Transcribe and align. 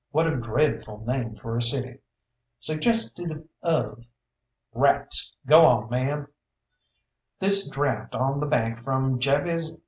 What 0.09 0.25
a 0.25 0.35
dreadful 0.35 1.05
name 1.05 1.35
for 1.35 1.55
a 1.55 1.61
city! 1.61 1.99
suggestive 2.57 3.47
of" 3.61 4.03
"Rats! 4.87 5.35
Go 5.45 5.63
on, 5.63 5.91
man!" 5.91 6.23
"This 7.39 7.69
draft 7.69 8.15
on 8.15 8.39
the 8.39 8.47
bank 8.47 8.79
from 8.83 9.19
Jabez 9.19 9.73
Y. 9.73 9.77